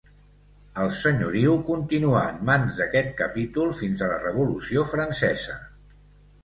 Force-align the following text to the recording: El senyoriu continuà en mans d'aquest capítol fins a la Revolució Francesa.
El 0.83 0.87
senyoriu 0.99 1.59
continuà 1.67 2.23
en 2.31 2.41
mans 2.49 2.81
d'aquest 2.81 3.15
capítol 3.21 3.73
fins 3.83 4.01
a 4.07 4.13
la 4.15 4.21
Revolució 4.27 4.89
Francesa. 4.95 5.63